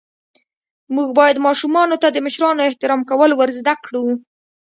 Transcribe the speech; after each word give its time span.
موږ 0.95 1.09
باید 1.19 1.43
ماشومانو 1.47 1.95
ته 2.01 2.07
د 2.11 2.17
مشرانو 2.25 2.65
احترام 2.69 3.01
کول 3.09 3.31
ور 3.35 3.49
زده 3.57 3.73
ڪړو. 3.85 4.05